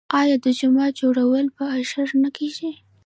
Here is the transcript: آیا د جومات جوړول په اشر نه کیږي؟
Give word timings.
آیا 0.19 0.35
د 0.45 0.47
جومات 0.59 0.91
جوړول 1.01 1.45
په 1.57 1.63
اشر 1.79 2.07
نه 2.23 2.29
کیږي؟ 2.37 2.71